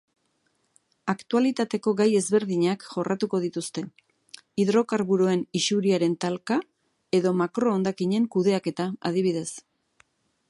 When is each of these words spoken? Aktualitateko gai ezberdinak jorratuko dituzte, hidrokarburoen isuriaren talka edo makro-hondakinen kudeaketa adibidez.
Aktualitateko 1.11 1.91
gai 1.99 2.07
ezberdinak 2.19 2.85
jorratuko 2.93 3.41
dituzte, 3.43 3.83
hidrokarburoen 4.63 5.43
isuriaren 5.61 6.15
talka 6.27 6.57
edo 7.19 7.35
makro-hondakinen 7.43 8.27
kudeaketa 8.37 8.89
adibidez. 9.11 9.49